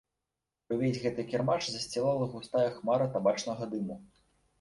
І 0.69 0.77
ўвесь 0.77 0.95
гэты 1.03 1.25
кірмаш 1.31 1.67
засцілала 1.73 2.29
густая 2.31 2.63
хмара 2.79 3.05
табачнага 3.19 3.69
дыму. 3.75 3.99